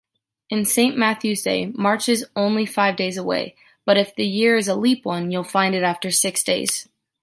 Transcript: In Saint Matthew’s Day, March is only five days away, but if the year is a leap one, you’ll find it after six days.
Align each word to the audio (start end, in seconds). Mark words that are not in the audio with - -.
In 0.49 0.65
Saint 0.65 0.97
Matthew’s 0.97 1.43
Day, 1.43 1.67
March 1.75 2.09
is 2.09 2.25
only 2.35 2.65
five 2.65 2.95
days 2.95 3.17
away, 3.17 3.53
but 3.85 3.97
if 3.99 4.15
the 4.15 4.25
year 4.25 4.57
is 4.57 4.67
a 4.67 4.73
leap 4.73 5.05
one, 5.05 5.29
you’ll 5.29 5.43
find 5.43 5.75
it 5.75 5.83
after 5.83 6.09
six 6.09 6.41
days. 6.41 6.89